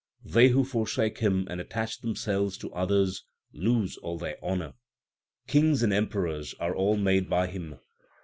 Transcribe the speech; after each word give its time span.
They 0.25 0.47
who 0.47 0.63
forsake 0.65 1.19
Him 1.19 1.45
and 1.47 1.61
attach 1.61 1.99
themselves 2.01 2.57
to 2.57 2.73
others 2.73 3.23
lose 3.53 3.97
all 3.97 4.17
their 4.17 4.43
honour. 4.43 4.73
Kings 5.45 5.83
and 5.83 5.93
Emperors 5.93 6.55
are 6.59 6.75
all 6.75 6.97
made 6.97 7.29
by 7.29 7.45
Him. 7.45 7.77